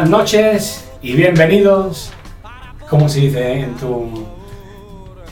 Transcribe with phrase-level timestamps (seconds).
[0.00, 2.10] Buenas noches y bienvenidos.
[2.88, 4.26] ¿Cómo se dice en tu.?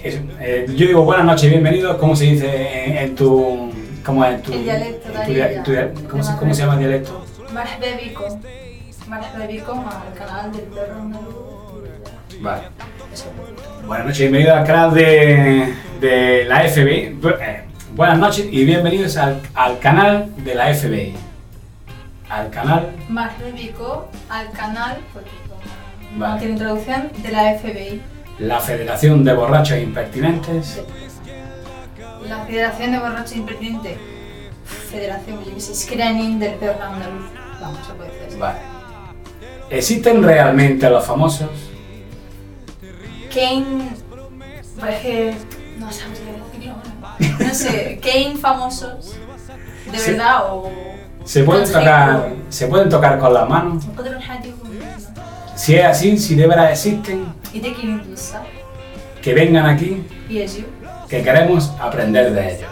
[0.04, 1.96] es- eh, yo digo buenas noches y bienvenidos.
[1.96, 3.70] ¿Cómo se dice en, en tu.
[4.04, 4.52] ¿Cómo es en tu.
[4.52, 6.08] El dialecto en tu en tu.
[6.10, 7.24] ¿cómo, se, ¿Cómo se llama el dialecto?
[9.08, 10.96] Marhaba bikum al canal del perro.
[12.42, 12.62] Vale.
[13.86, 17.18] Buenas noches y bienvenidos al canal de, de la FBI.
[17.40, 17.62] Eh,
[17.96, 21.14] buenas noches y bienvenidos al, al canal de la FBI.
[22.28, 22.92] Al canal.
[23.54, 25.30] Bikum al canal, porque
[26.14, 26.38] no Vale.
[26.38, 28.02] tiene introducción, de la FBI.
[28.38, 30.80] La Federación de Borrachos Impertinentes.
[32.28, 33.98] La Federación de Borrachos Impertinentes.
[34.90, 37.24] Federación, yo sé, Screening del perro andaluz.
[37.60, 38.38] Vamos, se puede decir.
[38.38, 38.58] Vale.
[39.70, 41.50] ¿Existen realmente los famosos?
[43.32, 43.90] Kane.
[44.78, 45.34] Pues.
[45.78, 47.36] No sabría decirlo ahora.
[47.38, 49.16] No sé, Kane famosos.
[49.90, 50.10] ¿De Sí.
[50.12, 50.70] verdad o.?
[51.28, 53.84] Se pueden, tocar, se pueden tocar con las manos.
[55.54, 57.26] Si es así, si de verdad existen,
[59.20, 60.06] que vengan aquí,
[61.06, 62.70] que queremos aprender de ellos.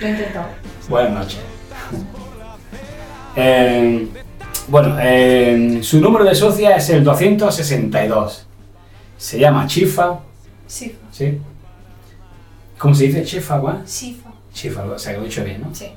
[0.00, 0.46] Lo.
[0.88, 1.40] Buenas noches.
[3.38, 4.08] Eh,
[4.68, 8.46] bueno, eh, su número de socia es el 262.
[9.18, 10.20] Se llama Chifa.
[10.66, 10.96] Sí.
[11.12, 11.38] ¿Sí?
[12.78, 13.84] ¿Cómo se dice Chifa, Juan?
[13.84, 14.25] Chifa.
[14.56, 15.74] Sea, que lo he dicho bien, ¿no?
[15.74, 15.92] sí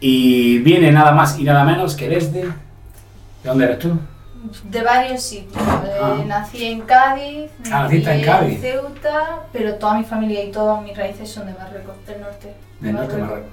[0.00, 2.42] Y viene nada más y nada menos que desde...
[2.44, 2.52] ¿De
[3.44, 3.98] dónde eres tú?
[4.64, 6.22] de varios sitios Eh, Ah.
[6.26, 8.60] nací en Cádiz Ah, nací naciste en Cádiz.
[8.60, 12.94] Ceuta pero toda mi familia y todas mis raíces son de Marruecos del norte Del
[12.94, 13.50] norte de Marruecos.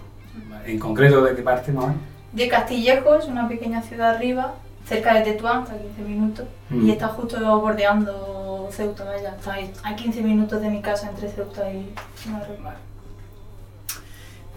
[0.66, 1.84] En concreto, ¿de qué parte más?
[1.84, 2.02] o menos?
[2.32, 4.54] de Castillejos una pequeña ciudad arriba
[4.88, 6.88] cerca de Tetuán está a 15 minutos Mm.
[6.88, 11.30] y está justo bordeando Ceuta vaya está ahí, a 15 minutos de mi casa entre
[11.30, 11.94] Ceuta y
[12.30, 12.78] Marruecos Vale.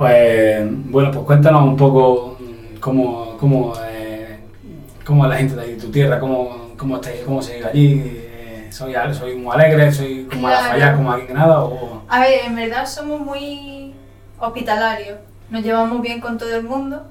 [0.00, 4.38] Pues bueno, pues cuéntanos un poco mm, cómo, cómo, eh,
[5.04, 7.68] cómo es la gente de ahí, de tu tierra, cómo, cómo, está- cómo se vive
[7.68, 8.02] allí.
[8.06, 10.72] eh, soy, ale- soy muy alegre, soy como a la Claro.
[10.72, 13.92] fallar, como aquí que nada, o A ver, en verdad somos muy
[14.38, 15.18] hospitalarios,
[15.50, 17.02] nos llevamos bien con todo el mundo,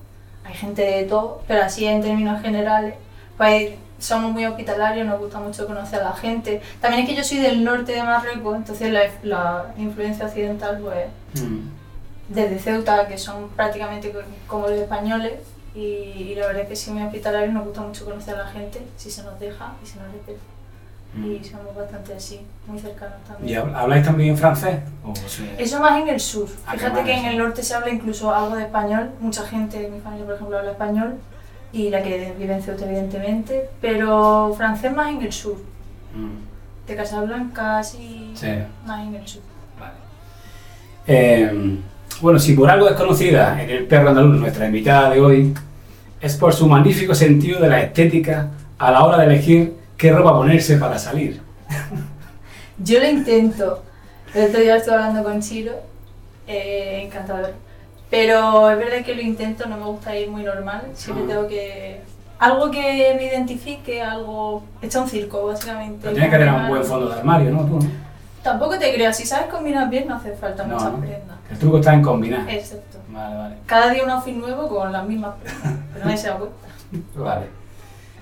[0.44, 2.96] hay gente de todo, pero así en términos generales,
[3.38, 6.60] pues somos muy hospitalarios, nos gusta mucho conocer a la gente.
[6.82, 11.06] También es que yo soy del norte de Marruecos, entonces la, la influencia occidental, pues
[11.46, 11.60] mm,
[12.30, 15.34] desde Ceuta, que son prácticamente co- como los españoles,
[15.76, 18.48] y, y la verdad es que sí, muy hospitalarios, nos gusta mucho conocer a la
[18.52, 20.40] gente, si se nos deja y se nos respeta.
[21.16, 21.26] mm.
[21.32, 23.50] Y somos bastante así, muy cercanos también.
[23.50, 24.80] ¿Y hab- habláis también francés?
[25.04, 26.48] ¿O se- Eso más en el sur.
[26.68, 29.12] Ah, Fíjate que en el norte se habla incluso algo de español.
[29.20, 31.16] Mucha gente, mi familia por ejemplo, habla español.
[31.72, 33.70] Y la que vive en Ceuta, evidentemente.
[33.80, 35.56] Pero francés más en el sur.
[36.16, 38.32] mm, De Casablanca, así.
[38.36, 38.48] Sí.
[38.88, 39.42] Más en el sur.
[39.80, 39.94] Vale.
[41.08, 41.80] Eh,
[42.22, 45.54] bueno, si por algo es conocida en el perro andaluz nuestra invitada de hoy,
[46.22, 48.48] es por su magnífico sentido de la estética
[48.78, 51.42] a la hora de elegir qué ropa ponerse para salir.
[52.78, 53.84] Yo lo intento.
[54.34, 55.74] El otro día estuve hablando con Chiro.
[56.48, 57.54] Eh, encantador.
[58.10, 60.82] Pero es verdad que lo intento, no me gusta ir muy normal.
[60.94, 61.28] Siempre Ah.
[61.28, 62.02] tengo que.
[62.40, 64.64] Algo que me identifique, algo.
[64.82, 66.00] Hecho un circo, básicamente.
[66.04, 67.66] Pero tienes que tener un buen fondo de armario, ¿no?
[67.66, 67.80] Tú.
[68.42, 71.00] Tampoco te creas, si sabes combinar bien no hace falta No, muchas ¿no?
[71.00, 71.38] prendas.
[71.52, 72.48] El truco está en combinar.
[72.50, 72.98] Exacto.
[73.10, 73.56] Vale, vale.
[73.66, 76.56] Cada día un outfit nuevo con las mismas prendas, pero nadie se da cuenta.
[77.16, 77.46] Vale.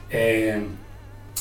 [0.09, 0.65] Eh,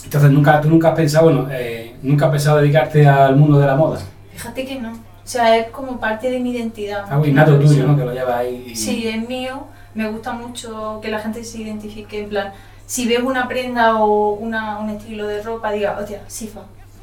[0.05, 3.67] entonces, ¿nunca, tú nunca has pensado, bueno, eh, nunca has pensado dedicarte al mundo de
[3.67, 3.99] la moda?
[4.33, 4.93] Fíjate que no.
[4.93, 7.05] O sea, es como parte de mi identidad.
[7.11, 7.97] Algo innato tuyo, ¿no?
[7.97, 8.67] Que lo llevas ahí.
[8.69, 9.65] y- Sí, es mío.
[9.95, 12.53] Me gusta mucho que la gente se identifique, en plan,
[12.87, 16.61] si ves una prenda o una, un estilo de ropa, diga, hostia, sifa.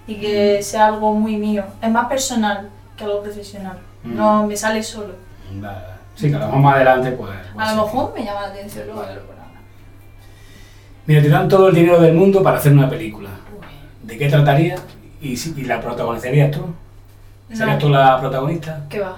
[0.07, 1.63] Y que sea algo muy mío.
[1.81, 3.79] Es más personal que algo profesional.
[4.03, 4.15] Mm.
[4.15, 5.13] No me sale solo.
[5.53, 5.93] Vale, vale.
[6.15, 7.31] Sí, que a lo mejor más adelante, pues.
[7.53, 7.75] pues A sí.
[7.77, 9.13] lo mejor me llama la atención luego, Vale.
[9.13, 9.43] ahora.
[11.05, 13.29] Mira, te dan todo el dinero del mundo para hacer una película.
[13.59, 13.65] Uy.
[14.07, 14.75] ¿De qué trataría?
[15.21, 16.65] ¿Y, si- y la protagonizarías tú?
[17.49, 17.77] ¿Serías No.
[17.77, 18.85] tú la protagonista?
[18.89, 19.17] ¿Qué va?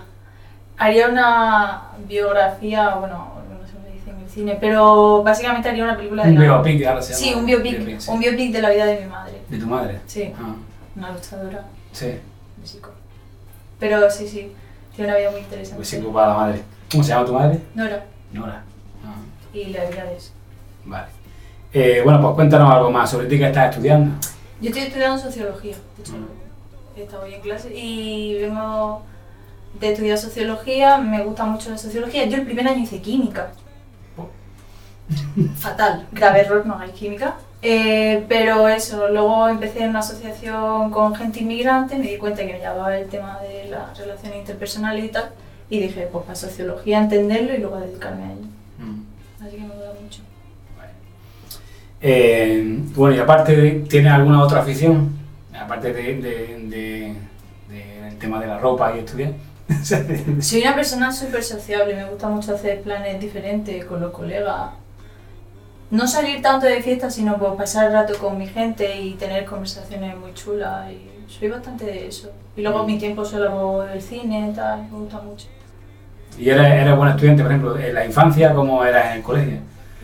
[0.78, 5.84] Haría una biografía, bueno, no sé cómo se dice en el cine, pero básicamente haría
[5.84, 6.42] una película de Un la...
[6.42, 7.26] biopic, ahora se llama.
[7.26, 8.12] Sí, un biopic, sí.
[8.12, 9.42] un biopic de la vida de mi madre.
[9.48, 10.00] De tu madre.
[10.06, 10.54] Sí, Ah,
[10.96, 12.20] una luchadora sí.
[13.80, 14.52] Pero sí, sí,
[14.96, 15.76] tiene una vida muy interesante.
[15.78, 16.62] Pues sí, pues para la madre.
[16.92, 17.60] ¿Cómo se llama tu madre?
[17.74, 18.64] Nora Nora.
[19.06, 19.16] Ah,
[19.54, 20.32] y la habilidades.
[20.86, 21.08] vale.
[21.74, 24.16] Eh, bueno, pues cuéntanos algo más sobre ti que estás estudiando.
[24.62, 27.00] Yo estoy estudiando sociología, de hecho, Mm.
[27.00, 29.02] he estado hoy en clase y vengo
[29.80, 32.26] de estudiar sociología, me gusta mucho la sociología.
[32.26, 33.50] Yo el primer año hice química.
[34.18, 34.30] Oh.
[35.58, 37.36] Fatal, grave error, no hay química.
[37.62, 42.54] Eh, pero eso, luego empecé en una asociación con gente inmigrante, me di cuenta que
[42.54, 45.30] me llamaba el tema de las relaciones interpersonales y tal,
[45.70, 48.46] y dije, pues para sociología entenderlo y luego dedicarme a ello.
[48.80, 49.44] Mm.
[49.44, 50.22] Así que me gusta mucho.
[52.02, 55.16] Eh, bueno, y aparte, ¿tienes alguna otra afición?
[55.60, 57.16] Aparte de, de-
[57.70, 59.32] de- del tema de la ropa y estudiar.
[60.42, 64.72] Soy una persona súper sociable, me gusta mucho hacer planes diferentes con los colegas.
[65.92, 69.46] No salir tanto de fiesta, sino pues pasar el rato con mi gente y tener
[69.46, 70.92] conversaciones muy chulas.
[70.92, 72.32] Y soy bastante de eso.
[72.58, 75.48] Y luego mi tiempo solo el cine, tal, me gusta mucho.
[76.38, 79.58] ¿Y eres, eres buen estudiante, por ejemplo, en la infancia como eras en el colegio?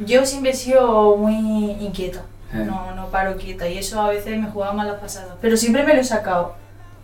[0.05, 2.21] Yo siempre he sido muy inquieta,
[2.53, 2.63] Eh.
[2.65, 5.35] no, no paro quieta y eso a veces me jugaba malas pasadas.
[5.41, 6.53] Pero siempre me lo he sacado,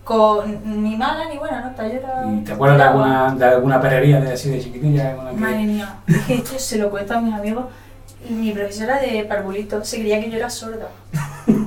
[0.03, 1.85] con ni mala ni buena nota.
[1.87, 5.15] Yo era, ¿Y te acuerdas de alguna, de alguna perrería de así de chiquitilla?
[5.35, 5.95] Madre mía,
[6.27, 7.65] que esto se lo cuento a mis amigos.
[8.29, 10.89] Mi profesora de parvulito se creía que yo era sorda,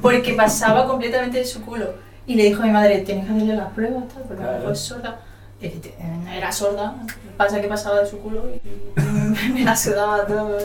[0.03, 1.95] porque pasaba completamente de su culo.
[2.27, 4.59] Y le dijo a mi madre, tienes que hacerle las pruebas, tal, porque a lo
[4.59, 5.21] mejor es sorda.
[5.61, 6.95] Y dije, "Te- no era sorda,
[7.37, 9.01] pasa que pasaba de su culo y,
[9.55, 10.59] me la sudaba todo.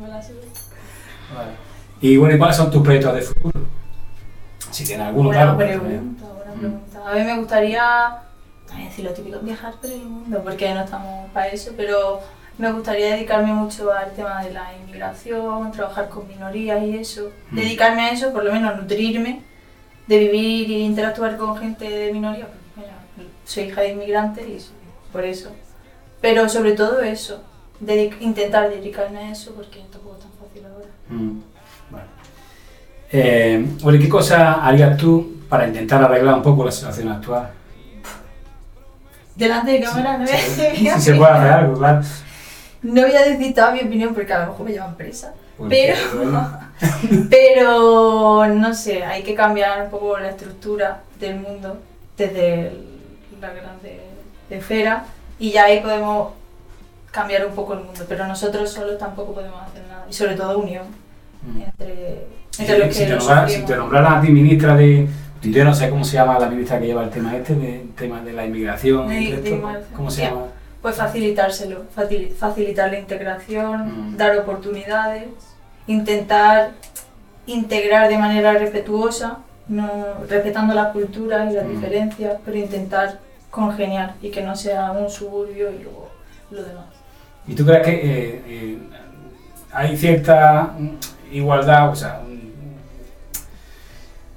[0.00, 0.42] Me la sudaba.
[1.34, 1.50] Vale.
[2.00, 3.60] Y bueno, ¿y cuáles son tus proyectos de futuro?
[4.70, 5.58] Si tienes alguno, Buena claro.
[5.58, 6.58] pregunta, buena Mm.
[6.58, 7.10] pregunta.
[7.10, 8.18] A mí me gustaría,
[8.66, 12.20] también decir lo típico, viajar por el mundo, porque no estamos para eso, pero
[12.58, 17.30] me gustaría dedicarme mucho al tema de la inmigración, trabajar con minorías y eso.
[17.50, 17.56] Mm.
[17.56, 19.40] Dedicarme a eso, por lo menos nutrirme,
[20.06, 22.94] de vivir e interactuar con gente de minoría, mira,
[23.44, 24.70] soy hija de inmigrantes y sí,
[25.12, 25.50] por eso.
[26.20, 27.42] Pero sobre todo eso,
[27.80, 30.88] dedic- intentar dedicarme a eso, porque tampoco es tan fácil ahora.
[31.08, 31.40] Mm,
[31.90, 32.04] vale.
[33.10, 37.50] Eh, bueno, ¿y qué cosa harías tú para intentar arreglar un poco la situación actual?
[39.34, 42.02] Delante de cámara no voy a Si se puede hacer algo, claro.
[42.82, 45.32] No voy a decir toda mi opinión porque a lo mejor me llevan presa.
[45.68, 45.96] Pero-
[47.30, 51.78] Pero no sé, hay que cambiar un poco la estructura del mundo
[52.16, 52.88] desde el-
[53.40, 54.00] la grande
[54.50, 55.04] esfera
[55.38, 56.32] y ya ahí podemos
[57.10, 58.04] cambiar un poco el mundo.
[58.08, 60.04] Pero nosotros solos tampoco podemos hacer nada.
[60.08, 60.84] Y sobre todo unión
[61.42, 61.62] mm.
[61.62, 62.26] entre,
[62.58, 65.08] entre los que si te lo nombra- si te nombraran a ti ministra de...
[65.42, 68.20] Yo no sé cómo se llama la ministra que lleva el tema este, de tema
[68.22, 69.08] de la inmigración.
[69.08, 69.68] De- de esto.
[69.96, 70.42] ¿Cómo se llama?
[70.82, 74.16] Pues facilitárselo, facil- facilitar la integración, Mm.
[74.16, 75.28] dar oportunidades,
[75.86, 76.72] intentar
[77.46, 79.38] integrar de manera respetuosa,
[79.68, 79.88] no
[80.28, 81.70] respetando las culturas y las Mm.
[81.70, 83.20] diferencias, pero intentar
[83.50, 86.08] congeniar y que no sea un suburbio y luego
[86.50, 86.86] lo demás.
[87.46, 88.78] ¿Y tú crees que eh, eh,
[89.72, 90.72] hay cierta
[91.30, 92.22] igualdad, o sea,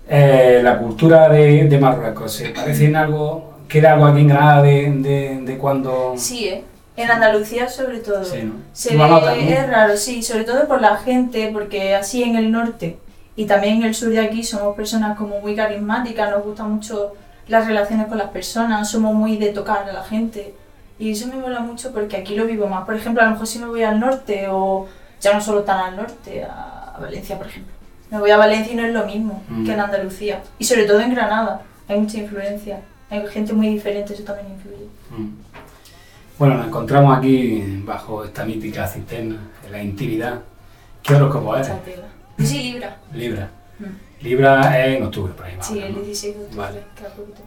[0.07, 4.61] eh, la cultura de, de Marruecos se parece en algo, queda algo aquí en Granada
[4.61, 6.13] de, de, de cuando...
[6.17, 6.63] Sí, ¿eh?
[6.97, 8.23] En Andalucía sobre todo.
[8.23, 8.53] Sí, ¿no?
[8.71, 12.97] Se ve, es raro, sí, sobre todo por la gente, porque así en el norte
[13.35, 17.13] y también en el sur de aquí somos personas como muy carismáticas, nos gustan mucho
[17.49, 20.53] las relaciones con las personas, somos muy de tocar a la gente
[20.97, 22.85] y eso me mola mucho porque aquí lo vivo más.
[22.85, 24.87] Por ejemplo, a lo mejor si me voy al norte o
[25.19, 27.73] ya no solo tan al norte, a a Valencia, por ejemplo.
[28.09, 29.65] Me voy a Valencia y no es lo mismo Mm.
[29.65, 32.79] que en Andalucía y sobre todo en Granada, hay mucha influencia,
[33.15, 34.85] hay gente muy diferente, eso también influye.
[35.11, 35.29] Mm.
[36.37, 40.41] Bueno, nos encontramos aquí bajo esta mítica cisterna, en la intimidad.
[41.01, 41.69] ¿Qué horóscopo eres?
[42.37, 42.97] Yo soy Libra.
[43.13, 43.49] Libra.
[43.79, 44.23] Mm.
[44.23, 46.05] Libra es en octubre, por ahí más Sí, el menos.
[46.05, 46.79] 16 de octubre, Vale.
[47.15, 47.41] poquito.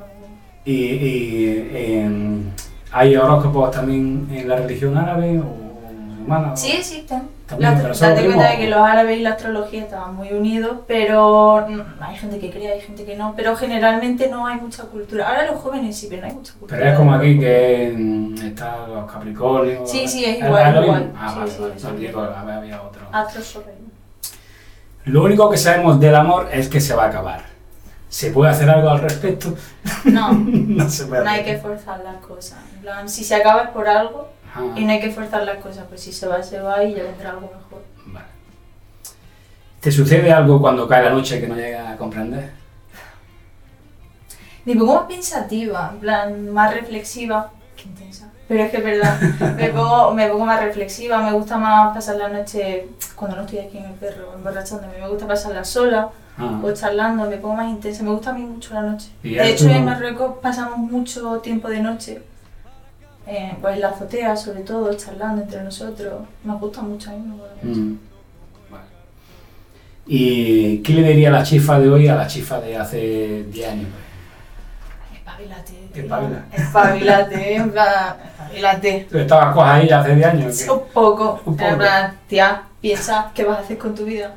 [0.64, 2.44] ¿Y, y, em,
[2.92, 6.56] hay horóscopos también en la religión árabe o musulmana?
[6.56, 7.22] Sí existen.
[7.48, 11.66] También, La, date cuenta de que los árabes y la astrología estaban muy unidos, pero
[11.98, 15.30] hay gente que cree, hay gente que no, pero generalmente no hay mucha cultura.
[15.30, 16.78] Ahora los jóvenes sí, pero no hay mucha cultura.
[16.78, 19.90] Pero es como aquí que mm, están los Capricornios.
[19.90, 21.12] Sí, sí, es ¿Es igual, igual.
[21.16, 21.80] Ah, Sí, vale, sí, vale.
[21.80, 23.00] sí, había, otro.
[23.12, 23.60] Astros.
[25.06, 27.40] Lo único que sabemos del amor es que se va a acabar.
[28.10, 29.54] ¿Se puede hacer algo al respecto?
[30.04, 32.58] No, no se puede no hay que forzar las cosas.
[32.74, 34.28] En plan, si se acaba es por algo
[34.76, 37.02] Y no hay que forzar las cosas, pues si se va, se va y ya
[37.02, 37.82] vendrá algo mejor.
[38.06, 38.26] vale.
[39.80, 42.50] ¿Te sucede algo cuando cae la noche que no llegas a comprender?
[44.64, 47.50] Me pongo más pensativa, en plan, más reflexiva.
[47.76, 48.30] Qué intensa.
[48.48, 49.20] Pero es que es verdad,
[49.56, 53.60] me pongo, me pongo más reflexiva, me gusta más pasar la noche, cuando no estoy
[53.60, 56.10] aquí en el perro, emborrachándome, me gusta pasarla sola
[56.40, 59.08] Ah, o charlando, me pongo más intensa, me gusta a mí mucho la noche.
[59.24, 62.22] De hecho, en Marruecos pasamos mucho tiempo de noche,
[63.28, 66.23] eh, pues en la azotea sobre todo, charlando entre nosotros.
[66.44, 67.20] Nos gusta mucho a mí.
[67.62, 67.99] me mm,
[68.70, 68.85] vale.
[70.06, 73.88] ¿Y qué le diría la chifa de hoy a la chifa de hace 10 años?
[75.14, 75.73] Espabilate.
[76.52, 79.06] Espabilate, en plan, espabilate.
[79.11, 80.68] ¿Tú estabas cuaja ahí hace 10 años?
[80.68, 81.40] Un poco.
[81.44, 81.78] Un En poco.
[81.78, 84.35] plan, tía, piensa qué vas a hacer con tu vida.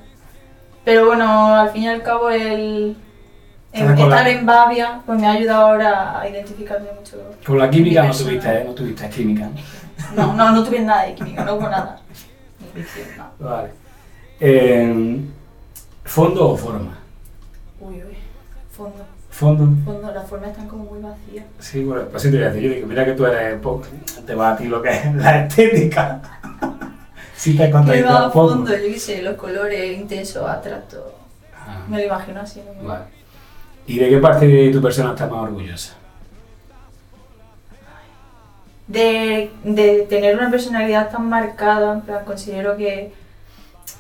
[0.84, 2.98] Pero bueno, al fin y al cabo el,
[3.74, 7.18] estar en Bavia pues me ha ayudado ahora a identificarme mucho.
[7.46, 8.64] Con la química Mi no tuviste, ¿eh?
[8.66, 9.50] No tuviste química.
[10.16, 10.34] ¿no?
[10.34, 12.00] No, no, tuve nada de química, no hubo nada.
[13.40, 13.48] No.
[13.48, 13.70] Vale.
[14.40, 15.22] Eh,
[16.04, 16.98] ¿Fondo o forma?
[17.80, 18.18] Uy, uy,
[18.72, 19.06] fondo.
[19.30, 19.70] Fondo.
[19.86, 21.46] Fondo, las formas están como muy vacías.
[21.60, 23.86] Sí, bueno, pues sí te voy a decir, yo digo, mira que tú eres poco,
[24.26, 26.22] te va a ti lo que es la estética.
[27.36, 31.04] sí te contradicto va a fondo, yo qué sé, los colores intensos, abstractos.
[31.56, 32.62] Ah, Me lo imagino así.
[32.82, 32.88] ¿no?
[32.88, 33.21] vale.
[33.88, 35.96] ¿Y de qué parte de tu persona estás más orgullosa?
[38.88, 43.14] de, de tener una personalidad tan marcada, en plan, considero que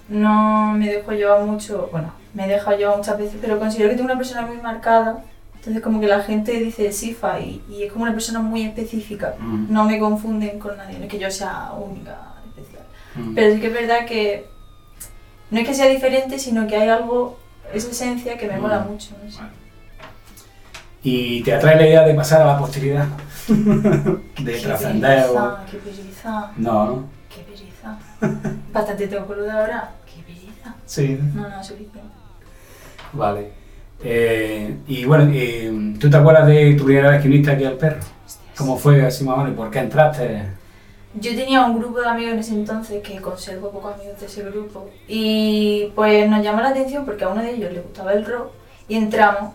[0.10, 3.96] no me dejo llevar mucho, bueno, me he dejado llevar muchas veces, pero considero que
[3.96, 5.24] tengo una persona muy marcada,
[5.56, 9.36] entonces como que la gente dice Sifa y, y es como una persona muy específica,
[9.40, 12.18] Mm, no me confunden con nadie, no es que yo sea única,
[12.50, 12.84] especial,
[13.16, 13.34] mm.
[13.34, 14.46] pero sí que es verdad que
[15.52, 17.40] no es que sea diferente, sino que hay algo,
[17.74, 18.62] esa esencia que me Mm.
[18.62, 19.40] mola mucho, no sé.
[21.04, 23.08] ¿Y te atrae la idea de pasar a la posteridad?
[23.48, 25.26] de trascender
[25.70, 27.06] qué pereza, No, ¿no?
[27.34, 27.98] qué pereza.
[28.72, 30.76] Bastante tengo de ahora, qué pereza.
[30.86, 31.20] Sí.
[31.34, 32.00] No, no, suficiente.
[33.14, 33.52] Vale.
[34.04, 37.78] Eh, y bueno, eh, ¿tú te acuerdas de tu primera vez que viniste aquí al
[37.78, 38.00] perro?
[38.58, 39.54] ¿Cómo fue así más o menos?
[39.54, 40.44] ¿Y por qué entraste?
[41.16, 44.44] Yo tenía un grupo de amigos en ese entonces que conservo pocos amigos de ese
[44.44, 48.26] grupo y pues nos llamó la atención porque a uno de ellos le gustaba el
[48.26, 48.52] rock
[48.88, 49.54] y entramos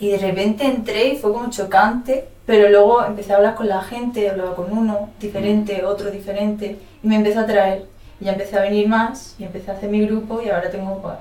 [0.00, 3.82] y de repente entré y fue como chocante, pero luego empecé a hablar con la
[3.82, 7.86] gente, hablaba con uno diferente, otro diferente y me empezó a traer
[8.20, 11.00] y ya empecé a venir más y empecé a hacer mi grupo y ahora tengo
[11.02, 11.14] pues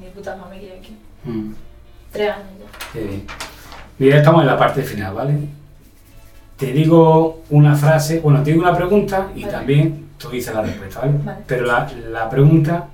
[0.00, 1.52] mi puta familia aquí, Mm,
[2.12, 2.78] tres años ya.
[2.92, 3.00] qué
[3.98, 4.16] bien.
[4.16, 5.34] Estamos en la parte final, ¿vale?
[6.56, 9.52] Te digo una frase, bueno, te digo una pregunta y Vale.
[9.52, 11.12] también tú dices la respuesta, ¿vale?
[11.24, 11.38] Vale.
[11.46, 12.88] Pero la, la pregunta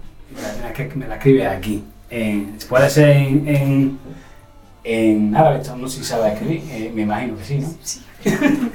[0.62, 1.82] la que me la escribes aquí.
[2.10, 3.98] En- puede ser en, en,
[4.88, 7.68] en árabe, esto no sé si sabes escribir, eh, me imagino que sí, ¿no?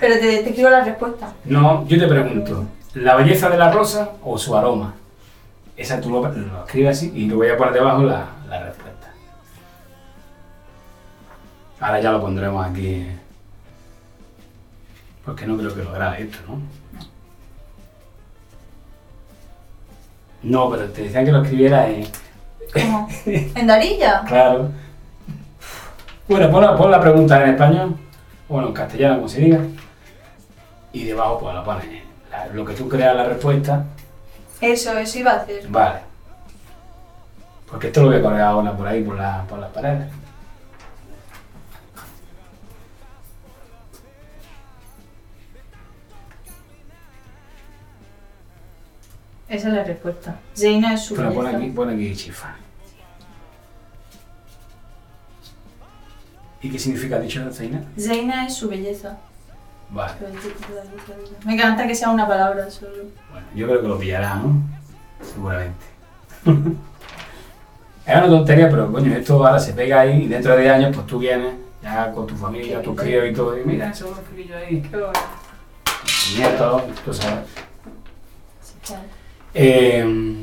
[0.00, 1.32] Pero te, te escribo la respuesta.
[1.44, 4.94] No, yo te pregunto, ¿la belleza de la rosa o su aroma?
[5.76, 9.12] Esa tú lo, lo escribes así y lo voy a poner debajo la, la respuesta.
[11.80, 13.06] Ahora ya lo pondremos aquí.
[15.24, 16.60] Porque no creo que lo grabe esto, ¿no?
[20.42, 22.06] No, pero te decían que lo escribiera en...
[22.72, 23.08] ¿Cómo?
[23.26, 24.24] ¿En Darilla?
[24.28, 24.70] Claro.
[26.28, 27.96] Bueno, pon la, pon la pregunta en español,
[28.48, 29.60] o bueno, en castellano, como se diga,
[30.92, 31.84] y debajo pues la pones
[32.30, 33.84] la- lo que tú creas la respuesta,
[34.60, 35.68] Eso, eso iba a hacer.
[35.68, 36.00] vale.
[37.70, 40.06] Porque esto lo voy a colgar ahora por ahí, por, la, por las paredes.
[49.48, 50.36] Esa es la respuesta.
[50.56, 52.56] Zeina es su Pero pon aquí, pon aquí chifa.
[56.62, 57.82] ¿Y qué significa dicho Zaina?
[57.98, 59.18] Zeina es su belleza.
[59.90, 60.14] Vale.
[61.44, 63.04] Me encanta que sea una palabra solo.
[63.30, 64.62] Bueno, yo creo que lo pillará, ¿no?
[65.22, 65.86] Seguramente.
[68.06, 70.94] es una tontería, pero coño, esto ahora se pega ahí y dentro de 10 años
[70.94, 74.16] pues tú vienes ya con tu familia, tus críos y todo, y mira, eso lo
[74.16, 75.12] escribí yo ahí, Qué bueno.
[76.36, 77.44] nietos, tú sabes.
[78.60, 79.04] Sí, claro.
[79.58, 80.34] Eh,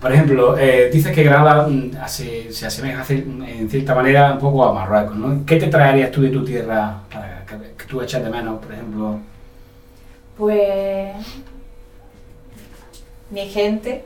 [0.00, 4.38] por ejemplo, eh, dices que Granada mm, hace- se asemeja hace- en cierta manera un
[4.38, 5.44] poco a Marruecos, ¿no?
[5.46, 8.72] ¿Qué te traerías tú de tu tierra para que, que tú echas de menos, por
[8.72, 9.18] ejemplo?
[10.36, 11.14] Pues.
[13.30, 14.04] Mi gente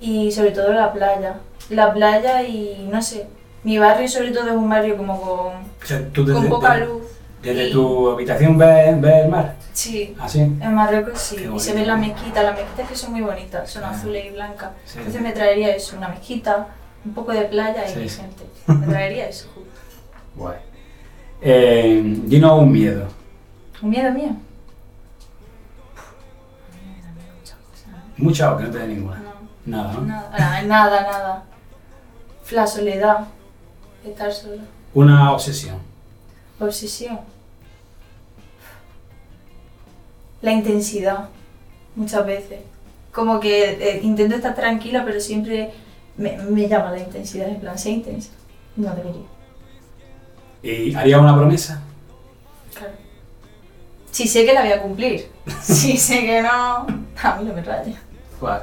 [0.00, 1.36] y sobre todo la playa.
[1.70, 3.26] La playa y no sé.
[3.64, 7.02] Mi barrio, sobre todo, es un barrio como con, O sea, tú con poca luz.
[7.42, 10.40] Desde y- tu habitación ves, ves el mar, Sí, así.
[10.40, 11.36] en Marruecos sí.
[11.36, 12.44] Qué Y se ven las mezquitas.
[12.44, 13.90] Las mezquitas que son muy bonitas, son Ah.
[13.90, 14.70] azules y blancas.
[14.84, 14.98] Sí.
[14.98, 16.68] Entonces me traería eso, una mezquita,
[17.04, 18.20] un poco de playa y Sí, sí.
[18.20, 18.44] gente.
[18.66, 19.48] Me traería eso.
[20.36, 20.58] Guay.
[21.40, 23.08] Eh, dinos un miedo.
[23.82, 24.28] ¿Un miedo mío?
[24.28, 24.30] A
[26.74, 27.88] mí me da miedo muchas cosas.
[28.16, 29.16] Muchas o que no te dé ninguna.
[29.18, 29.32] No.
[29.64, 30.00] Nada, ¿no?
[30.02, 31.42] Nada, ah, nada, nada.
[32.50, 33.20] La soledad,
[34.04, 34.62] estar solo.
[34.94, 35.78] Una obsesión.
[36.64, 37.20] Obsesión.
[40.40, 41.28] La intensidad,
[41.94, 42.60] muchas veces.
[43.12, 45.70] Como que eh, intento estar tranquila, pero siempre
[46.16, 48.30] me, me llama la intensidad, en plan, sea intensa.
[48.76, 49.22] No debería,
[50.62, 51.82] ¿Y haría una promesa?
[52.74, 52.92] claro.
[54.10, 55.28] Si sé que la voy a cumplir.
[55.62, 58.00] Si sé que no, a mí no me raya.
[58.40, 58.60] Guay.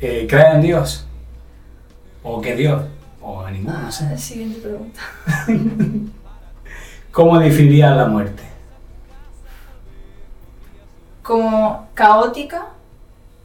[0.00, 1.06] Eh, ¿Crees en Dios?
[2.22, 2.82] ¿O qué Dios?
[3.20, 3.78] ¿O en ninguno?
[3.78, 4.08] No sé.
[4.12, 5.00] Ah, Siguiente pregunta.
[7.12, 8.52] ¿Cómo definirías la muerte?
[11.22, 12.68] como caótica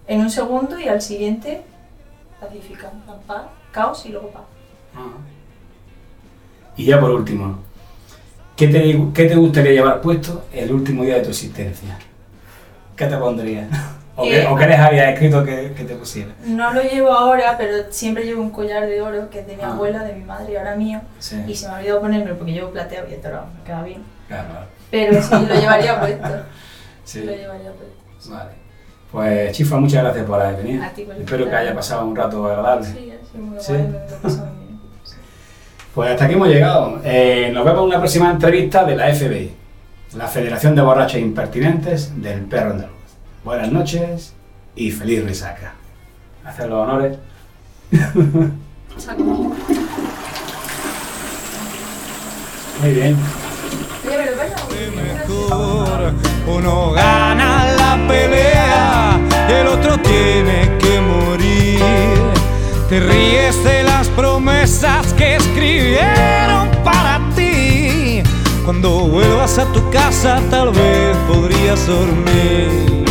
[0.08, 1.62] en un segundo y al siguiente
[2.40, 2.92] pacífica.
[3.26, 4.44] Paz, caos y luego paz.
[6.76, 7.60] Y ya por último,
[8.56, 11.98] ¿qué te, qué te gustaría llevar puesto el último día de tu existencia?
[12.96, 13.70] ¿Qué te pondrías?
[14.20, 16.32] ¿O qué, o qué les había escrito que, que te pusiera?
[16.46, 19.62] No lo llevo ahora, pero siempre llevo un collar de oro que es de mi
[19.64, 19.72] Ah.
[19.72, 21.00] abuela, de mi madre y ahora mío.
[21.20, 21.42] Sí.
[21.48, 24.04] Y se me ha olvidado ponerme porque llevo plateado y esto no me queda bien.
[24.28, 24.48] Claro.
[24.92, 26.28] Pero sí, lo llevaría puesto.
[27.06, 27.22] Sí.
[27.24, 28.32] Lo llevaría puesto.
[28.36, 28.50] Vale.
[29.12, 30.84] Pues Chifa, muchas gracias por haber venido.
[30.84, 32.86] A ti por Espero que haya pasado un rato agradable.
[32.86, 33.72] Sí, así muy Sí.
[33.74, 34.00] guay, me lo
[34.34, 34.80] bien.
[35.96, 37.00] Pues hasta aquí hemos llegado.
[37.04, 39.52] Eh, nos vemos en una próxima entrevista de la FBI,
[40.16, 42.97] la Federación de Borrachos Impertinentes del Perro Andaluz.
[43.48, 44.34] Buenas noches
[44.76, 45.74] y feliz resaca.
[46.44, 47.18] Hacer los honores.
[52.82, 53.16] Muy bien.
[54.98, 56.14] Mejor.
[56.46, 61.80] Uno gana la pelea y el otro tiene que morir.
[62.90, 68.24] Te ríes de las promesas que escribieron para ti.
[68.66, 73.07] Cuando vuelvas a tu casa tal vez podrías dormir.